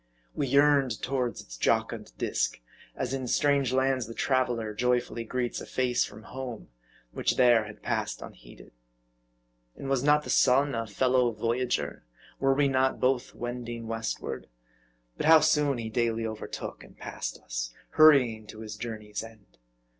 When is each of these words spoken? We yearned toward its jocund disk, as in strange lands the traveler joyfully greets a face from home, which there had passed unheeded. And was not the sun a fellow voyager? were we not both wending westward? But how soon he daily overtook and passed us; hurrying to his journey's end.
We 0.33 0.47
yearned 0.47 0.99
toward 1.03 1.33
its 1.33 1.57
jocund 1.57 2.11
disk, 2.17 2.59
as 2.95 3.13
in 3.13 3.27
strange 3.27 3.71
lands 3.71 4.07
the 4.07 4.15
traveler 4.15 4.73
joyfully 4.73 5.23
greets 5.23 5.61
a 5.61 5.65
face 5.67 6.05
from 6.05 6.23
home, 6.23 6.69
which 7.11 7.35
there 7.37 7.65
had 7.65 7.83
passed 7.83 8.19
unheeded. 8.19 8.71
And 9.75 9.89
was 9.89 10.01
not 10.01 10.23
the 10.23 10.31
sun 10.31 10.73
a 10.73 10.87
fellow 10.87 11.29
voyager? 11.29 12.03
were 12.39 12.55
we 12.55 12.67
not 12.67 12.99
both 12.99 13.35
wending 13.35 13.85
westward? 13.85 14.47
But 15.17 15.27
how 15.27 15.39
soon 15.41 15.77
he 15.77 15.87
daily 15.91 16.25
overtook 16.25 16.83
and 16.83 16.97
passed 16.97 17.37
us; 17.37 17.71
hurrying 17.91 18.47
to 18.47 18.61
his 18.61 18.77
journey's 18.77 19.23
end. 19.23 19.59